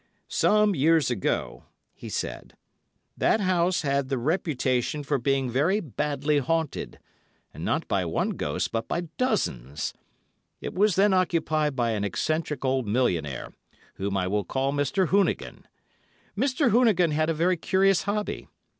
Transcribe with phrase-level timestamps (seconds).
[0.27, 2.57] "Some years ago," he said,
[3.15, 6.97] "that house had the reputation for being very badly haunted,
[7.53, 9.93] and not by one ghost, but by dozens.
[10.59, 13.53] It was then occupied by an eccentric old millionaire,
[13.97, 15.09] whom I will call Mr.
[15.09, 15.65] Hoonigan.
[16.35, 16.71] Mr.
[16.71, 18.47] Hoonigan had a very curious hobby.